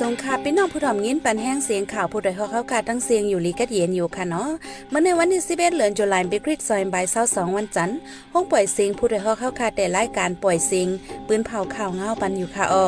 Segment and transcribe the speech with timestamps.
[0.00, 4.48] สงค่ะพี่น้องผู้ถ่อมยินปันแห้งเสียงข่าวผู้ใดฮอกเข้ากาตั้งเสียงอยู่ลีกัดเย็นอยู่ค่ะเนาะ
[4.90, 7.98] เมื่อในวันที่11เดือนตุลาคมเบกริดซอยบ่าย22วันจันทร์
[8.32, 10.88] ห้องปล่อยเสียงผู้ใดฮอกเข้ากาแต่รายการปล่อยเสียง
[11.26, 12.86] ปืนเผาข่าวเงาปันอยู่ค่ะอ้อ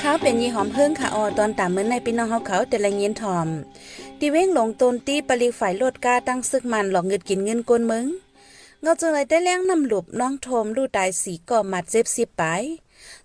[0.00, 3.48] ขาเป็นยี่หอมเพิ่งค่ะออตอนตามเหมือนในพี่น้องเขาเขาแต่ละเงียนทอม
[4.18, 8.06] ตีเว้งหลงตนตีปริฝ่ายโลดกาตั้งซึกมันหลอกเงินกินเงินกนมึง
[8.82, 12.44] เงาจึงเลยได้เลี้ยงนำหลุบน้องโทมลูกตายสีก่อมัดเจ็บสิบไป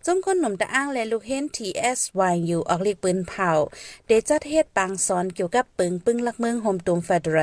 [0.05, 3.49] จมคนหนุ่มตะอ้างและลูกเฮนทีเอสวายอยู่ออกเลีกปืนเผา
[4.07, 7.37] เดจัดเฮ็ดปางสอนเกี่ยวกับปึงปึงลักเมืองโฮมตุมฟาดร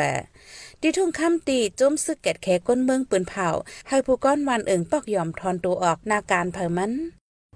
[0.80, 3.48] ดีทุ่งคำตีจมซึกแกดแขก้นเมืองปืนเผา
[3.88, 6.92] ให้ผู้ก้อนวันเอิงปอกยอมทอนตัวออกนาการเผามัน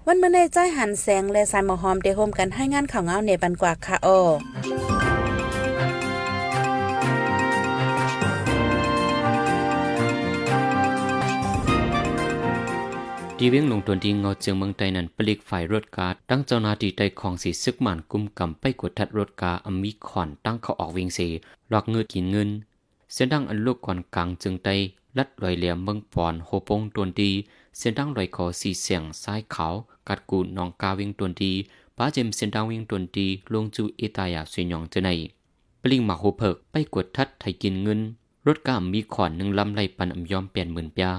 [0.07, 4.07] วันเมื่อในใจหันแสงและสายมหอมเดโฮมกันให้งานข่าวเงาในบันกว่าค่ะโอ
[13.45, 21.19] ดีเว้งลงตวนดีเงาเจียงเมืองไต้นั้นปลิกฝ่ายรถกาตั้งเจ้าหน้าที่ไต้ของสีซึกหมันกุมกำไปกดทัดรถกาอมีขอนตั้งเขาออกเว่งเส
[21.69, 22.49] หลอกเงินกินเงิน
[23.13, 24.69] เส้นดังอันลูกก่อนกลางจึงไต
[25.17, 27.31] ลัดลอยเหลี่ยมเมืองปอนโฮปงตวนดี
[27.77, 29.67] เส้นดังลอยคอสีเสียงซ้ายเขา
[30.07, 31.51] กัดกูนองกาวิ่งตวนดี
[31.97, 35.09] ป้าเจมเส้นดังวิ่งตวนดีลงจูเอตายาสวยหยองเจไน
[35.81, 37.99] ปลิงมาโฮเพิกไปกดทัดไทยกินเงิน
[38.47, 41.09] รถกามีขอนหนึ่งลำไล่ปันอำยอมเปลี่ยนหมื่นปีย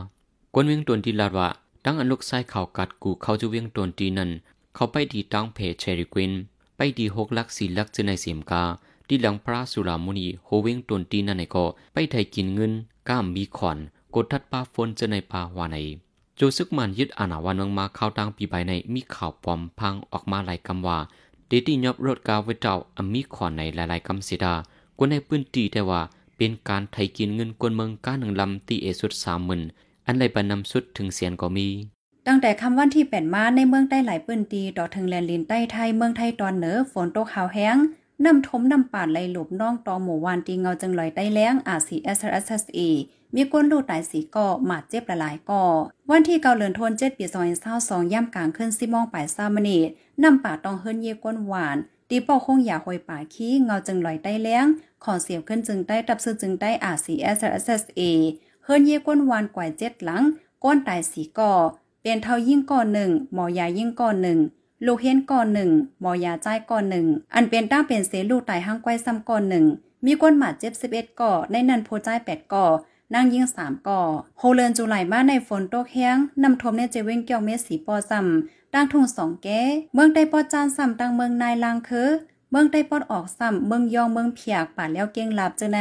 [0.55, 1.49] กวนวิ่งตวนดีลาดว่า
[1.85, 4.31] ตั้งอันลูกไส้เขากัดกูเขาจะเวียงตนตีนั้น
[4.75, 6.33] เขาไปดีตั้งเพจเชริกวิน
[6.77, 8.65] ไปดีหกลักสี่ลักจะในเสียมกา
[9.09, 12.73] ดีหลังพระสุรามุนีโฮเวียงตนตีนั่นในก็ไปไทยกินเงิน
[13.09, 13.79] ก้ามมีขอน
[14.15, 15.77] กดทัดป้าฝนจะในปาวาใน
[16.37, 20.99] โจซึกมันยึดอาณาวันเมืองมาเข้าตั้งปีใบในมีข่าวปลอมพังออกมาหลายคำว่า
[21.49, 24.55] เดตี้ยอบรถกาไว้เจ้าอมีขอนในหลายๆคำเสียดา
[24.99, 26.01] กวนในพื้นที่แต่ว่า
[26.37, 29.63] เป็นการไทยกินเงินกวนเมืองก้าหนึ่งลำตีเอสุดสามหมื่น
[30.07, 31.69] อันไรปนำสุดถึงเสียนก็มี
[32.27, 37.77] ตั้งแต่คำวันที่แปดมาในเมืองใต้หลายปื้นตีต่อถึงแลนลินใต้ไทยเมืองไทยตอนเหนือฝนตกขาวแห้ง
[38.25, 42.81] น้ำทมน้ำป่าไหลหลบน้องตอหมู่วานตีเงาจังลอยใต้แล้งอาซีเอสเอสเอ
[43.35, 45.65] มีก้นลูกตายสีก่อหมาดเจ็บละลายก่อ
[46.11, 49.89] วันที่เกาเหลือนทนเจ็ดปีซอยเศร้าสองย่ำกลางขึ้นซิมองป่ายซามเนต
[50.23, 51.77] น้ำป่าตองเฮิรนเยก้นหวาน
[52.09, 54.67] ตีปอคงอย่าหอยป่าขี้เงาจังลอยใต้แล้ง
[55.05, 58.01] ขอเสียบขึ้นจึงใต้ตับซื้อจึงใต้อาซีเอสเอสเอ
[58.65, 60.23] เฮิรนเยก้นวานกว่าเจ็ดหลัง
[60.65, 61.53] ก้นตายสีก่อ
[62.03, 64.39] เป็นเท่ายิ่งก่อนหนึ่งหมอยายิ่งก่อนหนึ่ง
[64.87, 65.71] ลูกเฮนก่อนหนึ่ง
[66.01, 69.65] หมอยาใจก่อนหนึ่งอันเป็นตั้งเป็นเสลูกไตห้างไกวซ้ำก่อนหนึ่ง
[70.05, 72.67] มีก้นหมาเจ็บสิบเอ็ดก่อในนันโพใจแปดก่อ
[73.15, 74.01] นั่งยิงสามก่อ
[74.39, 79.63] โฮเลินจุไหลมาในฝนตกแห้งนำทมในเจเว้งเกี่ยวเมสีปอซ้ำตั้งทุ่งสองแก้
[79.95, 82.09] เมืองได้ปอจานซ้ำตั้งเมืองนายลางคือ
[82.51, 85.81] เมืองได้ปอดออกซ้ำเมืองยองเมืองเพียกป่าแล้วเก่งลับเจอไหน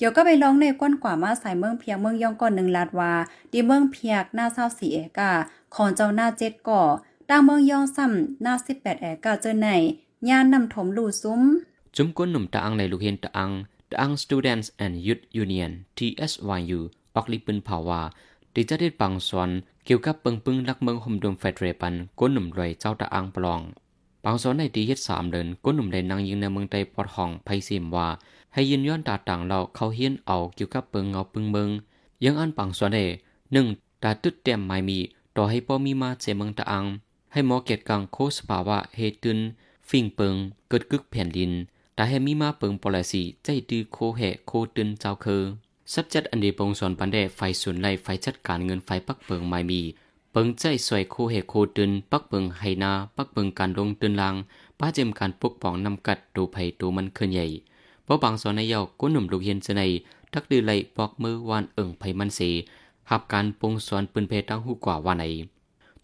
[0.00, 3.12] เกี่ยวก็ไปร้องในก้นกว่ามาใส่เมืองเพียกเมืองยองก่อนหนึ่งลาดว่า
[3.52, 5.30] ดีเมืองเพียกหน้าเศร้าสีเอกา
[5.74, 6.82] ของเจ้าหน้าเจ็ดก่อ
[7.28, 9.68] ตั้งเมืองยองซ้ำหน้าสิบแปดแอกาเจอไหน
[10.28, 11.42] ย่านนำถมลู่ซุ้ม
[11.96, 13.50] จุมก้นหนุ่มตะอังในลูกเห็นตะอัง
[13.90, 16.80] ตะอัง Students and Youth Union TSYU
[17.14, 18.00] ออกลิปืนภาวา
[18.54, 19.50] ดิจะได้ปังสอน
[19.84, 23.60] เกี่ยวกับเปิงปึงรักเมืองหมดมเฟดเรปันก้นหนุ่มรวยเจ้าตะอังปลอง
[24.24, 28.08] ปังสอนในตีเฮ็ดสามเดินก้นหนุ่มได้นางยิงในเมืองใต้ปอดห้องไพซิมว่า
[28.54, 31.70] ให้ยินย้อนตาต่างเราเขาเฮียนเอาเกี่ยวกับเปิงเงาปึงเมือง
[32.24, 32.98] ยังอันปังสอนเอ
[33.52, 33.66] หนึ่ง
[34.02, 34.98] ตาตึดเต็มไม่มี
[35.36, 36.84] ต่อให้ป้อมีมาเจเมืองตะอัง
[37.32, 39.38] ให้หมอเกตกังโคสภาวะเฮตุน
[39.88, 40.34] ฟิ่งเปิง
[40.68, 41.52] เกิดกึกแผ่นดิน
[41.94, 45.42] แต่ให้มีมาเปิงปอลสีใจดื้อโคแห่โคตึนเจ้าคือ
[45.92, 49.80] สับจัดอันเดปงสอนปันแดไฟส่วนไล่ไฟจัดการเงินไฟปักเปิงไม่มี
[50.32, 54.34] เปิงใจสวยโคแหโคตึนปักเปิงไฮนา ปักเปิงการลงตึนลาง
[54.78, 57.46] ป้าเจมการปกป้องนำกัดตูไผ่ตูมันเคลื่อนใหญ่
[58.10, 59.90] เพราะบางสอนในเยาก้นหนุ่มลูกเย็นเสนย
[60.32, 62.40] ทักดือไล่ปอกมือวานเอิงไผมันเส
[63.10, 65.24] หับการปงสอนปืนเพตั้งหูกว่าว่าไหน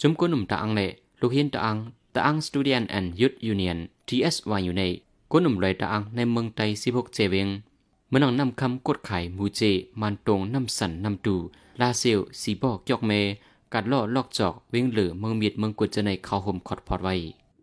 [0.01, 0.87] จุมก้นหนุ่มตะอังเล่
[1.21, 1.77] ลูกเห็นตะอัง
[2.15, 4.83] ตะอัง Student and Youth Union TSY อยู่ใน
[5.33, 7.49] ก้นหนุ่มลอยตะอังในเมืองไต้16เจเวง
[8.09, 9.61] เมื่อนังนำคำกดไข่มูเจ
[10.01, 11.37] มันตรงน้ำสันน้ำดู
[11.81, 13.13] ลาเซลสีบอกยอกเม
[13.73, 17.15] กัดล่อลอกจอกเวงเหลือเมืองเมียดเมืองกุจในเขาห่มขอดพอดไว้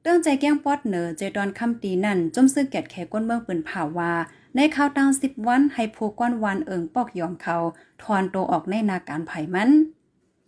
[0.05, 4.13] เรื่องใจแก้งปอดเหนือเจดอนคำตีนั่นจมซื้อแกดแขก้นเมืองปืนผ่าว่า
[4.55, 7.57] ในข่าวตั้งสิบวันให้ผู้ก้อนวันเอิงปอกยอมเขา
[8.03, 9.71] ทอนโตออกในนาการไผ่มัน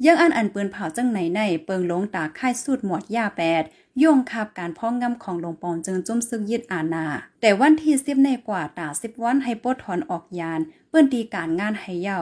[0.05, 3.63] ยังอันอันปืนเผาจังไหนในเปิงลงตาค่ายสูดหมวดยาแปด
[4.01, 7.05] ย่งคาบการพ้องงำของหลวงปองจึงจุ้มซึกยึดอาณา
[7.41, 10.59] แต่วันที่สิบในกว่าตาสิบวันให้ปดถอนออกยาน
[10.89, 12.21] เปิ้นตีการงานให้เย่า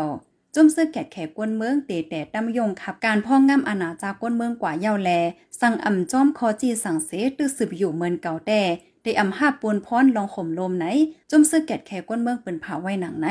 [0.55, 5.09] จุ้มซึกแขกแขกกวนเมืองเตแต่ตำยงขับการพ้องงำอาณาจากกวนเมืองกว่าเยาแล
[5.61, 8.61] สั่งอ่ำจ้อมคอจีสั่งเสตื้อสืบอยู่เมือนเก่าแต่
[9.03, 10.85] ได้อำหาปูนพรลองข่มลมไหน
[11.29, 13.27] จุ้มซึกแกดแขกกวนเมืองเปิ้นเผาไว้หนังไหน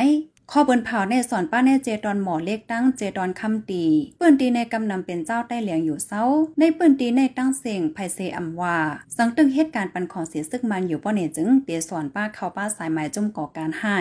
[0.50, 3.84] ข้อเปิ้นเผาในสอนป้าในเจตอนหมอเล็กตั้งเจตอนคำตี
[4.18, 6.22] เปิ้นตีในกำนำเป็นเจ้าใต้เหลียงอยู่เศร้า
[6.58, 8.78] ในเปิ้นตีในตั้งเสียงไพเซอำว่า
[9.16, 13.98] สังตึงเหตุการณ์ปันของเสียซึกมันอยู่ป้อเนจึงเตียสอนป้าเข้าป้าสายหมายจมก่อการให้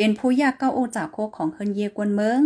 [0.00, 2.42] เป็นผู้ยากเก้าโอจากโคของเฮินเยกวนเมือง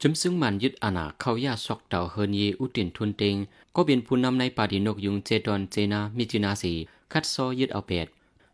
[0.00, 3.36] จมซึ่งมันยึดอาณาเข้ายาซอกเต่าเฮินเยอุตินทุนเตง
[3.76, 6.72] ก็เป็นผู้นำในปาดินกยุงเจดอนเจนามิจินาสี
[7.12, 8.06] คัดซอยึดเอาเปด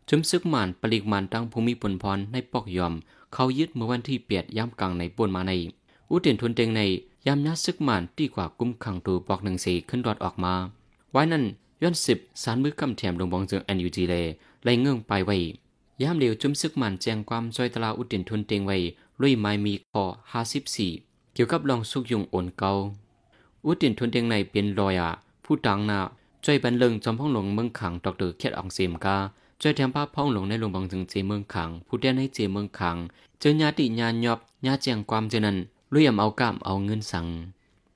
[0.09, 2.93] จมซึกมันปลิกมันตั้งภูมิปนพรในปอกยอม
[3.33, 5.51] เขายึดเมื่อวันที่เปียดย่ำกลางในปนมาใน
[6.11, 6.81] อุตินทุนเตงใน
[7.27, 10.53] ยามยัดซึกมันตีกว่ากุมขังตูปอกหนึ่งสีขึ้นรอดออกมา
[11.11, 11.43] ไว้นั้น
[11.81, 14.13] ย้อนสิบสารมือกำแถมลงบองเจืองแอนยูจีเล
[14.63, 15.37] ไล่เงื่องไปไว้
[16.01, 18.77] ยามเดียวจุ้มซึกมันแจงความจอยตลาอุตินทุนเตงไว้
[19.21, 20.91] ลุยไม้มีคอห้าสิบสี่
[21.33, 22.71] เกี่ยวกับลองสุกยุงโอนเกา
[23.65, 25.09] อุตินทุนเตงในเป็นลอยอะ
[25.43, 25.99] ผู้ตังนา
[26.45, 29.17] จอยบันเลิงจอมพ้องหลงเมืองขังดอกเตอร์เคียดอองเซมกา
[29.61, 32.97] จอยแถมป้าพพ้องหลงในหลวงบางจึงเจเมืองขัง ผู้เดียนให้เจเมืองขัง
[33.39, 35.57] เจอญาติญาณยอบญาแจงความเจนั้น
[35.93, 37.27] ลุยยำเอากามเอาเงินสั่ง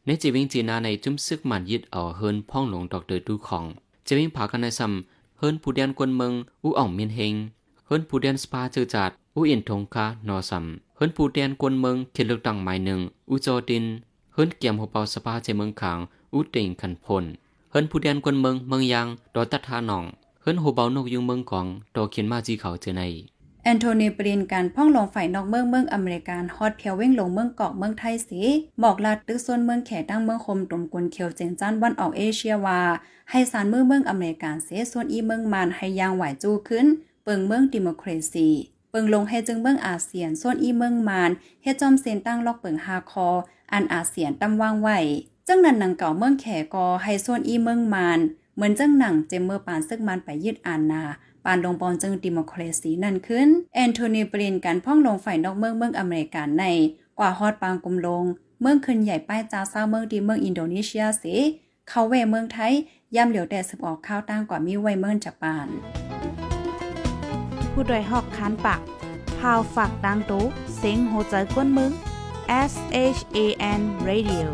[0.06, 3.66] ในจีวิงจีนาในจุ้มซึกมันยึดเอาเฮินพ้องหลงดอกเตอร์ดูของ
[4.04, 6.34] เจวิงผากันในซ้ำเฮินผู้เดียนกวนเมือง
[6.64, 7.34] อูอ่องเมียนเฮง
[7.94, 13.00] ฮิรนผู้เดียนสปาเจอจัดอูอินทงคานอซัมเฮิรนผู้เดียนกวนเมืองเขตเลือกตั้งหมายหนึ่ง
[13.30, 13.86] อูโจดิน
[14.34, 16.00] เฮิรนเกียมหัวเปาสปาเจเมืองขาง
[16.34, 17.24] อูเติงขันพล
[17.72, 20.04] เฮิรนผู้เดียนกวนเมืองเมืองยางดอตัทาหนอง
[20.42, 23.02] เฮิรนหัวเบานกยุงเมืองกองดอเขียนมาจีเขาเจอใน
[23.64, 28.42] แอนโทนีปรินการพ่องลงฝ่ายนอกเมืองเมืองอเมริกันฮอตเพียวเว้งลงเมืองเกาะเมืองไทยสี
[28.80, 32.80] หมอกลาดตึกส่วนเมืองแขตั้งเมืองคมตุ่มกุนเขียวเจงจันวันออกเอเชียว่า
[33.30, 36.88] ให้สารเมืองเมืองอเมริกันเสียส่วนอีเมืองมานให้ยางไหวจูขึ้น
[37.24, 38.48] เปิงเมืองดิโมครซี
[38.90, 41.32] เปิงลงให้จึงเมืองอาเซียนส่วนอีเมืองมาน
[41.64, 43.30] เฮ็ดจอมเซนตั้งล็อกเปิงฮาคอ
[43.74, 45.00] อันอาเซียนตำวางไว้
[45.48, 48.20] จังนั้นหนังเก่าเมืองแขกอให้ส่วนอีเมืองมาน
[48.56, 51.04] เหมือนจังหนังเจมเมอร์ปานซึกมันไปยึดอานา
[51.46, 56.66] ปานลงปอนจึงดิโมครซีนั่นขึ้นแอนโทนีปรินการพ่องลงฝ่ายนอกเมืองเมืองอเมริกันใน
[57.20, 58.24] กว่าฮอดปางกุมลง
[58.62, 61.36] เมืองขึ้นใหญ่ป้ายจ้าเศร้าเมืองดีเมืองอินโดนีเซียสิ
[61.90, 62.74] เขาเวเมืองไทย
[63.16, 65.70] ย่ำเหลียวแต่สืบออกข้าวตั้งกว่ามีไวเมืองจากปาน
[67.74, 68.82] ผู้ดยหอกคันปาก
[69.40, 70.44] พาวฝากดังตู้
[70.78, 71.92] เซ็งโหใจกวนมึง
[72.72, 72.74] S
[73.18, 73.38] H A
[73.80, 74.48] N Radio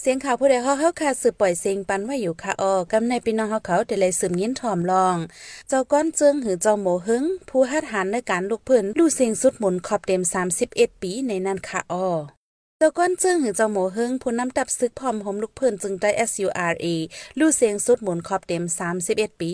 [0.00, 5.16] เสียงข่าวผู้ใดเฮาเฮาค่ะสืบปล่อยเสียงปันว่าอยู่ค่ะออกำในพี่น้องเฮาเขาแต่เลยสืบยินถ่อมลอง
[5.68, 10.22] เจ้าก้อนเจิงหือเจ้าโมหึง ผู้ฮัดหันในการลุกเพิ่นลู่เสียงสุดหมุนขอบเต็ม
[10.62, 12.06] 31 ปีในนั้นค่ะออ
[12.80, 16.86] จ้าก้อนจึงหือเจ้าหมูเฮงผู้นำตับซึกพร้อมหมลูกเพิ่นจึงได้ SURA
[17.38, 18.64] ลู่เสียงสุดหมุนขอบเต็ม
[19.02, 19.52] 31 ปี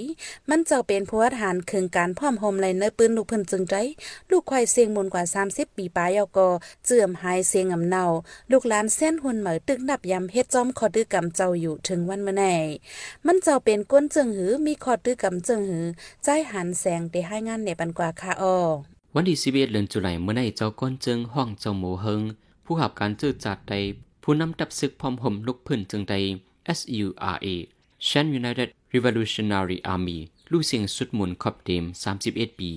[0.48, 3.82] มันเจ้าเป็นผู้วัดหารคืงการพร้อมหมในเนื้อปืนลูกเพิ่นจึงได้
[4.30, 6.48] ลูกควายเสียงหมุนกว่า 30 ปีปลายเอก็
[6.86, 8.04] เจื่อมหายเสียงอำเนา
[8.50, 12.42] ลูกหลานเส้นหุ่นเหมือตึกนับยำเฮ็ดจอมขอดื้อกำเจ้าอยู่ถึงวันเมื่อไห
[13.26, 15.84] มันเจ้าเป็นก้นจึงหือมีขอดื้อกำจึงหือ
[16.24, 18.56] ใจหันแสงได้ให้งานในปันกว่าค่ะออ
[19.14, 22.22] วันที่11เดือนตุลาคมเมื่อในเจ้าก้นจึงห้องเจ้าหมูเฮง
[22.72, 23.74] ผู้ขับการจืดจัดใด
[24.22, 26.14] ผู้นำดับศึกพร้อมห่มลุกพื้นจึงใด
[26.78, 27.46] SURA
[28.06, 30.18] Shan United Revolutionary Army
[30.50, 31.84] ลูกเสียงสุดหมุนขอบเต็ม
[32.22, 32.70] 31 ปี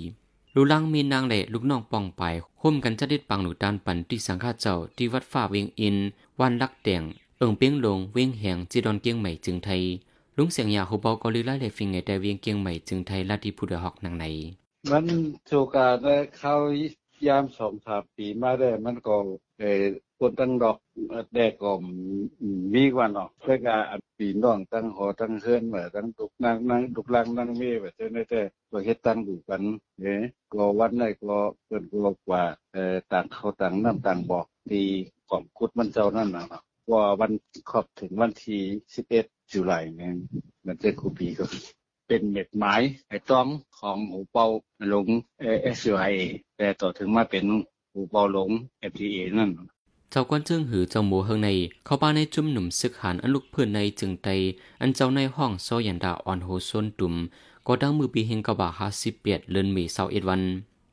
[0.56, 2.24] ลูลังมีนางและลูกน้องปองไป
[2.62, 5.96] ห่มกันจะได้ปังหนูดานปันที่สังฆาเจ้าที่วัดฝ่าเวียงอิน
[6.40, 7.04] วันลักแดง
[7.38, 9.82] เอิงเปียงลงเวียงแหงจีดอนเกียงใหม่จึงไทย
[10.38, 14.26] ลุงเสียงยาหูเบาก็ลือไล่เลฟิงไงแต่เวียงเกียงใหม่จึงไทยลาดีผู้ดหอกนางใน
[14.90, 15.06] มัน
[15.46, 16.06] โชการ
[16.38, 16.56] เข้า
[17.28, 19.18] ยามสองสามปีมาได้มันก็
[19.64, 19.84] เอ่อ
[20.20, 20.78] คนตั้งดอก
[21.34, 21.72] แดกก็
[22.74, 28.42] มีกว่าเนาะเพื่อการปีน้องตั้งหอตั้งเฮือนเหมือตั้งตุกนางนั่งตุกลังนั่งมีแบบเจ้าแต่
[28.72, 29.62] ก็เฮ็ดตั้งอยู่กัน
[30.02, 30.16] เด้
[30.54, 32.44] ก็วันไหนก็เพิ่นก็กว่า
[32.74, 34.86] เอ่อต่างเขาต่างน้ำต่างบอกที่
[35.30, 36.46] ของคุดมันเจ้านั่นน่ะ
[36.92, 37.32] ว่าวัน
[37.70, 38.62] ครบถึงวันที่
[39.08, 40.10] 11จุลายนี่
[40.66, 41.46] มันจะคูปีก็
[42.08, 42.74] เป็นเม็ดไม้
[43.10, 44.46] ไอ้ต้องของหูเป่า
[44.90, 45.08] หลง
[45.40, 46.04] เอสยูไอ
[46.58, 47.46] แต่ต่อถึงมาเป็น
[47.94, 48.50] หูเป่าหลง
[48.92, 49.52] FTA นั่น
[50.12, 51.50] เจ้ากวนจึงหือเจ้าหมูเฮงใน
[51.86, 54.28] เข้าบ้านในจุ่มหนุ่มซึกหันอันลุกเพื่อนในจึงไต
[54.82, 57.16] อันเจ้าในห้องโซยันดาอ่อนโฮซนตุ่ม
[57.68, 60.42] ก็ดังมือปีเฮงกะบะฮาสิเปียดเลินมีเศร้าเอ็ดวัน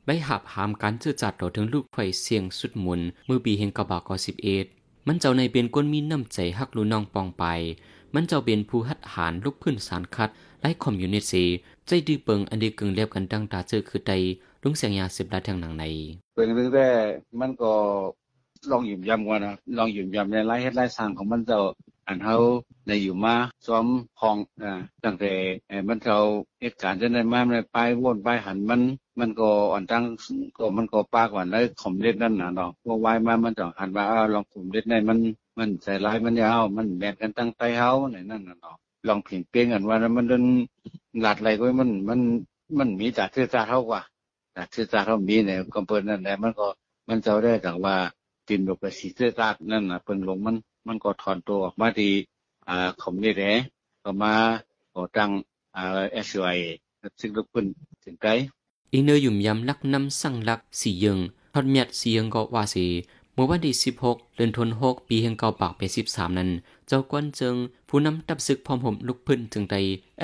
[0.04, 4.66] ใบหับหามการเจื้อจัดต่อถึงลูกไฟเสียงสุดมุนมือปีเฮงกะบะก็สิบเอ็ด
[5.06, 7.44] มันเจ้าในเป็นก้นมีน้ำใจฮักลูน้องปองไป
[8.14, 10.30] มันเจ้าเป็นผู้หัดหารลูกพื้นสารคัด
[10.60, 11.44] ไล่คอมยูนิตี
[11.86, 14.12] ใจดื้อเปิงอันดีกึ่งเรียบกันดังตาเจอคือใด
[14.64, 15.84] ลุงเสียงยาสิบลาทางหนังใน
[16.34, 17.06] เปิงเรื่องแรก
[17.40, 17.72] มันก็
[18.70, 21.60] ลองหยุ่มยำกันนะลองหยุ่มยำในไล่เฮ็ดไล่สร้างของมันเจ้า
[22.06, 22.36] อันเฮา
[22.86, 23.34] ในอยู่มา
[23.66, 23.86] ซ้อม
[24.18, 24.72] พองอ่า
[25.04, 25.32] ตั้งแต่
[25.88, 26.18] มันเจ้า
[26.60, 28.80] เหตุการณ์จะได้มาในไปวนไปหันมัน
[29.18, 30.04] มันก็อ่อนตั้ง
[30.56, 35.18] ก็มันก็ปากว่าได้ขมเล็ดนั่นน่ะเนาะพวกวายมามันจะหันว่าลองขมเล็ดในมัน
[35.58, 38.76] มันใส่ลายมันยาวมันแบ่งกันตั้งไตเฮาในนั่นน่ะเนาะ
[39.08, 40.44] ลองผิงเปียงกันว่ามันเดิน
[41.20, 42.20] หลัดอะไรก็มันมัน
[42.78, 44.00] มันมีจากชื่อจาเท่ากว่า
[44.56, 46.66] จากชื่อจาเท่ามีเนี่ยก็เปิ้นนั่นแหละมันก็
[47.08, 47.96] มันเจ้าได้จากว่า
[48.48, 52.12] ตินลงไปสีชื่อจานั่นนะเปิ้นลงมันมันก็ถอนตัวออกมาที่
[52.68, 53.52] อ่าคอมนี่แหละ
[54.04, 54.32] ก็มา
[54.94, 55.30] ก่อตั้ง
[55.76, 56.58] อ่า SUI
[57.20, 57.66] ซึ่งลูกเปิ้น
[58.04, 58.30] ถึงไกล
[58.92, 61.18] อีเนอยุ่มยำลักนำสั่งลักสี่ยัง
[61.54, 62.86] ทอดเมียดสี่ยังก็ว่าสี
[63.34, 65.80] เมื่อวันที่16เดือนธันวาคมปีแห่งเก่าปากไป
[66.10, 66.50] 13 นั้น
[66.86, 67.56] เจ้ากวนเจิง
[67.88, 69.76] ผู้นำตับศึกพร้อมห่มลุกพื้นถึงใด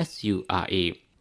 [0.07, 0.73] SURA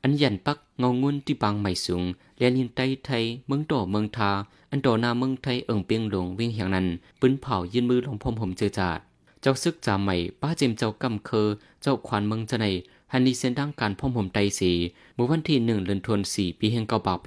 [0.02, 2.02] อันยันปัก เงางุนที่บางไม่สูง
[2.36, 4.30] เลียนลินไตไทยเมืองต่อเมืองทา
[4.70, 6.86] อันต่อหน้าเมืองไทยเอิงเปียงหลงวิ่งเหียงนั้น
[7.20, 8.98] ปืนเผายืนมือลงพรมห่มเจอจาด
[9.40, 11.48] เจ้าซึกจาใหม่ป้าเจมเจ้ากำเคอ
[11.82, 12.66] เจ้าขวานเมืองจะใน
[13.12, 14.72] ฮันนีเซนดังการพมห่มไตสี
[15.14, 17.26] เมื่อวันที่หนึ่งเดือนธันวาคมปีแห่งเก่าปากไป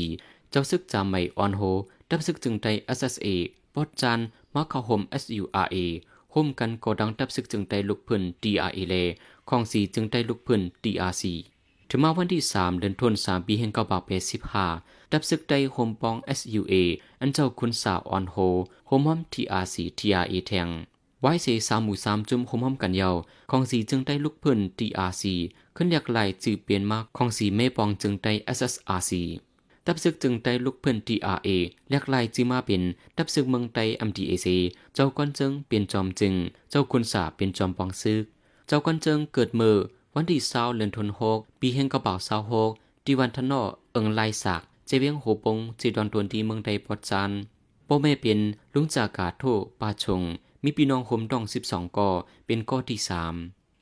[0.00, 1.62] 14เจ้าซึกจาใหม่ออนโฮ
[2.10, 2.66] ดับซึกจึงไต
[2.98, 3.26] SSA
[3.74, 4.18] ปอดจาน
[4.54, 5.76] มาเข้าห่ม SURA
[6.34, 8.94] ห่มกันก่อดังดับซึกจึงไตลุกพื้น DRA เล
[9.48, 11.22] ของสีจึงไตลุกพื้น DRC
[11.90, 14.10] ถึงมาวันที่ 3 เดือนธันวาคมปีแห่งเก่าปากไป
[14.62, 16.74] 15ดับซึกไตห่มปอง SUA
[17.20, 18.36] อันเจ้าคุณสาวออนโฮ
[18.88, 20.68] ห่มห้อม TRC TRA แทง
[21.20, 23.14] ไว้เสสามหมู่สามจุ่มห่มห้อมกันยาว
[23.50, 25.24] ของสีจึงได้ลุกเพื้น DRC
[25.76, 29.12] ขึ้นอยากไหลจือเปลี่ยนมาของสีเมปองจึงได้ SSRC
[29.86, 31.48] ดับซึกจึงได้ลุกเพื่อน TRA
[31.88, 32.82] เรียกลายจีมาเป็น
[33.16, 33.78] ดับซึกเมืองไต
[34.08, 34.46] MDAC
[34.94, 36.34] เจ้าก้อนจึงเปลี่ยนจอมจึง
[36.70, 38.22] เจ้าคุณสาเป็นจอมปองซึก
[38.66, 39.76] เจ้าก้อนจึงเกิดเมื่อ
[40.20, 42.70] วันที่เศร้าเดือนธันวาคมปีแห่งกระเป๋าเศร้าหก
[43.04, 47.30] ที่วันทนอเอิงลายสากเจเวียงโหปงจีดอนตวนที่เมืองใดปอดจาน
[47.86, 48.40] โปแม่เป็น
[48.74, 49.42] ลุงจากาโท
[49.80, 50.22] ปาชง
[50.62, 52.08] มีพี่น้องโฮมดองสิบสองก่อ
[52.46, 53.34] เป็นก่อที่สาม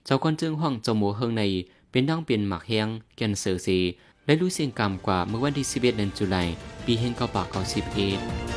[0.05, 1.43] เจ้าก้อนจึงห้องเจ้าหมูเฮิงใน
[1.91, 3.79] เป็นดังเป็นหมักแห้งแกนเซอร์ซี
[4.25, 6.49] และรู้เสียงกรรมกว่าเมื่อวันที่11เดือนตุลาคม
[6.85, 8.56] ปีแห่งเก่าปาเก่าสิบเอ็ด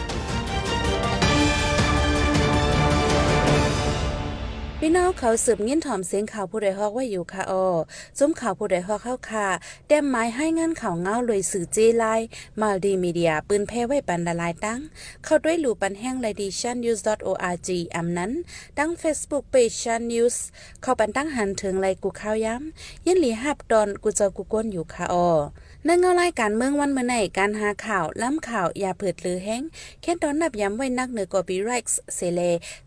[4.82, 7.66] พี่น้องเขาสืบยินถ่อมเสียงข่าวผู้ใดฮอกไว่าอยู่ค่ะออ
[8.18, 9.48] จุ้มข่าวผู้ใดฮอกเข้าค่ะ
[9.88, 12.06] แต้มไม้ให้งานข่าวเงาเลยสื่อเจไล
[12.62, 14.80] มัลดีมีเดียปืนแพ้ไว้ปันละลายตั้ง
[15.24, 18.32] เข้าด้วยหลู่ปันแห้งไลดิชันนิวส์ .org อำนั้น
[18.78, 20.44] ตั้ง Facebook Page ชันนิวส์
[20.82, 25.30] เข้าปันตั้งหันถึงไลกูข่าวย้ำยินหลีหับดอนกูเจอกูก้นอยู่ค่ะออ
[25.86, 29.62] ในเงารายการเมืองวันเมื่อไหนการหาข่าวล้ำข่าวอย่าเผิดหรือแห้ง
[30.02, 32.42] แค่ตอนนับย้ำไว้นักเหนือกอบีไรค์เซเล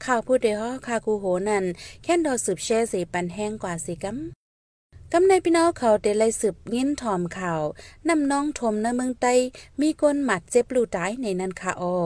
[0.05, 1.65] ข่าวผู้ใดฮอกคากูโหนัน
[2.03, 7.63] แค่นดอสืบแช่สีปันแห้งกว่าสิกำกำในพี่น้องเขาเดลัยสืบยินถอมข่าว
[8.09, 9.35] นำน้องทมในเมืองไต้
[9.81, 11.97] มีคนหมัดเจ็บลูตายในนันคาออ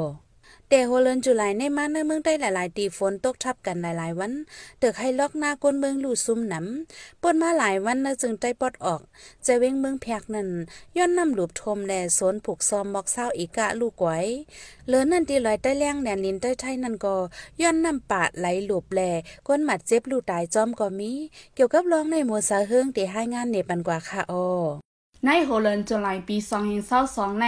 [0.70, 4.32] แต่โฮเลนจุไลในมาในเมืองใต้หลายๆตีฝนตกทับกันหลายๆวัน
[4.78, 9.00] เตึกให้ล็อกหน้าก้นเมืองลู่ซุ่มหนำปนมาหลายวันนะจึงใต้ปอดออก
[9.46, 10.48] จะเว้งเมืองแพกนั่น
[10.96, 14.18] ย้อนนำหลูบทมแลสนผูกซอมมอกเศร้าอีกะลูกไว้
[14.86, 17.16] เหลือนั่นตีลอยใต้แรงแดนลินใต้ไทยนั่นก็
[17.62, 19.00] ย้อนนำปาดไหลหลูบแล
[19.46, 21.12] ก้นหมัดเจ็บลูตายจอมก็มี
[21.54, 24.46] เกี่ยวกับร้องในหมวดสาเฮิงตีให้งานเนปันกว่าค่ะออ
[25.26, 27.46] ในโฮเลนจุลายปีสองเฮงเศร้าสองใน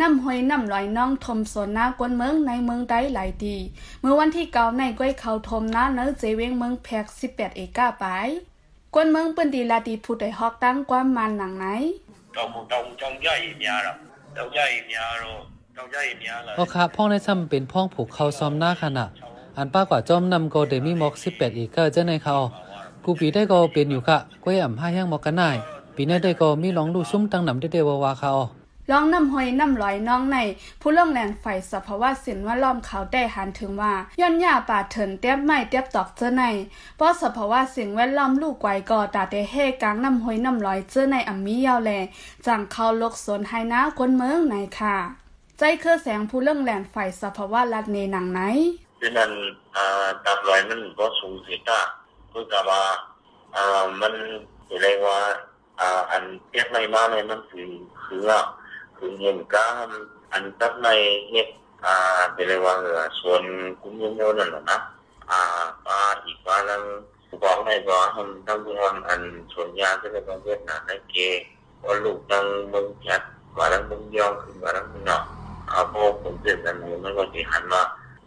[0.00, 3.56] น้ำห้อยน้ำลอยน้องทมโซนน้ากวนเมืองในเมืองได้หลายที
[4.00, 8.04] เมื่อวันที่เก้าในก้อยเขาทมหน้าเนื้อเจเวงเมืองแพกสิบแปดเอกาไป
[8.94, 11.66] กวนเมืองเปืนดีลาดีผู้ใดฮอกตั้งความมันหนังไหน
[12.36, 13.94] ตรงตรงจงย่อยเมียหรอ
[14.36, 15.32] ตรงย่อยเมียหรอ
[15.76, 19.10] ตรงย่อยเมียหรอโอเคพ่องได้ซ้ำเป็นพ่องผูกเขาซ้อมหน้าขนาด
[19.56, 22.36] อันป้ากว่าจอมนำโกเดมิมอกสิบแปดเอกาเจ้าในเขา
[23.04, 25.56] กูปีได้ก็เป็นอยู่ค่ะก็ยอ่ำห้าแห้งมอกกันนาย
[26.00, 28.32] ปีนี้ได้ก็มีลองดูซุ้มตั้งนำได้ๆว่าว่าเขา
[28.90, 30.38] ร้องน้ำหอยน้ำลอยน้องใน
[30.80, 36.42] ผู้ล่องแหลนไฟสภาวะสินว่าล้อมเขาได้หันถึงว่าย้อนหญ้าป่าเถินเตี้ยบไม่เตี้ยบตอกเจ้อใน
[36.96, 41.90] เพราะสภาวะสิ่งแวดล้อมลูกไกวก่อตาเตเฮกลางน้ำหอยน้ำลอยเจ้อในอัมมียาวแล
[42.46, 44.96] จังเขาลกสนไฮนะคนเมืองในค่ะ
[45.58, 48.40] ใจเครือแสงผู้ล่องแหลนไฟสภาวะรัดเนหนังไหน
[49.00, 49.32] ที่นั่น
[50.24, 51.80] ตับลอยมันก็สูงสิตา
[52.32, 52.82] คือกับว่า
[54.00, 54.14] มัน
[54.70, 55.18] อะไรว่า
[55.78, 57.62] à, anh tiết này mà này mình thì
[58.10, 58.28] cứ
[59.00, 59.86] cứ nhìn cả
[60.30, 61.46] anh tết này hết
[61.80, 62.74] à thì là ว่า
[63.20, 63.42] ส่วน
[63.80, 64.78] คุ้งยงยนนั่นน่ะนะ
[65.30, 65.40] อ่า
[65.86, 66.82] ก็อีกว่าแล้ว
[67.42, 69.20] บอกให้บอกให้ทั้งวันอัน
[69.52, 71.16] ส่วนยาที่เป็นเวียดนามได้เก
[71.84, 73.22] ว่าลูกตั้งมึงแคท
[73.56, 75.22] ว่าตั้งมึงยองคือนว่าตั้งมึงเนาะ
[75.70, 77.82] อ่าพวกผมเสร็จแล้วมันก็สิหันมา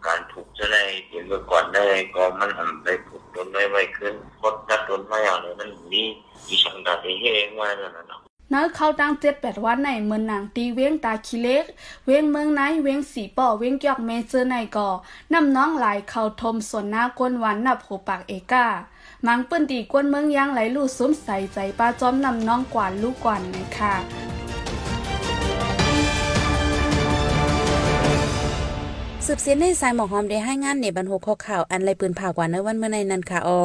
[0.06, 6.02] การถูกจะได้เห็นเมื่อก่อนได้ก็มันทำได้ถูกต้นไม้ไม่ขึ้นพดตัดต้นไม้อย่างนี้มันมี
[6.48, 11.64] อีสังกัดเองว่านั่นน่ะเนื้อเข้าตั้งเจ็ดแปดวันในเมืองหนังตีเว้งตาคิเล็ก
[12.06, 14.88] เว้งเมืองไหนเว้งสีป่อเว้งยอกเมเจอร์ในก่อ
[15.32, 18.66] นำน้องหลายเข้าทมส่วนหน้าก้นหวันนับหัวปากเอกา
[19.26, 24.21] มังปืนตีก้นเมืองยังไหลลู่ซุ้มใส่ใจป้าจอมนำน้องกวานลูกกวานในค่ะ
[29.26, 33.62] สืบเสียนในสายหมอกหอมได้ให้งานในบรรโหข้อข่าวอันไรปืนผ่ากว่าในวันเมื่อในนันค่ะออ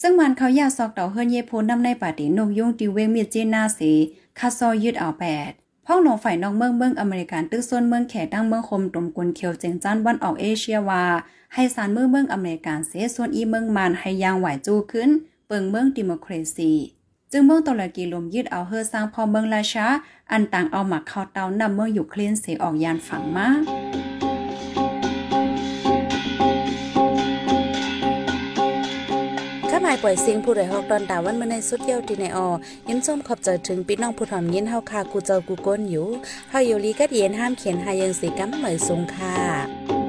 [0.00, 3.92] ซึ่งมันเขายาซอกเต่าเฮิรนเยโพนนำในป่าตินกยุงติเวงเมียเจนาสี
[4.38, 5.50] คาซอยึดเอาแปด
[5.86, 11.04] พ่องหลงฝ่ายนอกเมืองเมืองอเมริกันตื้อส่วนเมืองแขตั้งเมืองคมตมกุนเขียวเจงจันวันออกเอเชียว่า
[11.54, 15.10] ให้สารเมืองเมืองอเมริกันเสส่วนอีเมืองมันให้ยางไหวจูขึ้น
[15.46, 16.72] เปิงเมืองดิโมครซี
[17.32, 19.86] จึงเมืองตลกีลมยึดเอาเฮอสร้างพอเมืองราชา
[20.32, 23.48] อันต่างเอาหมักเข้าเตานำเมืองอยู่เคลียนเสออกยานฝั่งมา
[30.02, 32.48] ปล่อยเสียงผู้ใดฮอกตอนตาวันเมื่อในสุดเยี่ยวที่ในออ
[32.88, 36.06] ยินส้มขอบใจถึงพี่น้องผู้ถ่อมยินเฮาคากูเจ้ากูก้นอยู่
[36.50, 39.99] เฮาอยู่ลีกัดเย็นห้ามเขียนหายังสีกัมเหมยสงค่ะ